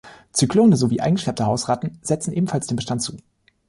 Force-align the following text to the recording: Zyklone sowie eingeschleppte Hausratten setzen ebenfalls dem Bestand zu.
Zyklone 0.31 0.77
sowie 0.77 0.99
eingeschleppte 1.03 1.45
Hausratten 1.45 1.99
setzen 2.01 2.33
ebenfalls 2.33 2.65
dem 2.65 2.75
Bestand 2.75 3.03
zu. 3.03 3.17